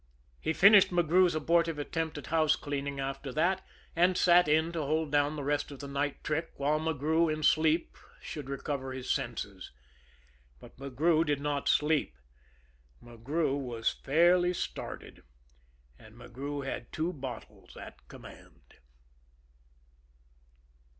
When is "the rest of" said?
5.35-5.77